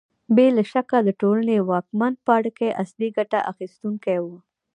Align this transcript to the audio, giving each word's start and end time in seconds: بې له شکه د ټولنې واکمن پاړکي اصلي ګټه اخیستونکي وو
بې 0.35 0.47
له 0.55 0.63
شکه 0.71 0.97
د 1.03 1.09
ټولنې 1.21 1.55
واکمن 1.69 2.13
پاړکي 2.25 2.69
اصلي 2.83 3.09
ګټه 3.17 3.39
اخیستونکي 3.51 4.17
وو 4.23 4.37